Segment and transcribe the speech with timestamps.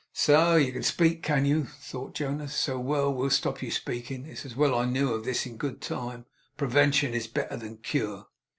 [0.27, 2.55] 'You can speak, can you!' thought Jonas.
[2.55, 2.79] 'So, so,
[3.11, 4.25] we'll stop your speaking.
[4.25, 6.25] It's well I knew of this in good time.
[6.57, 8.25] Prevention is better than cure.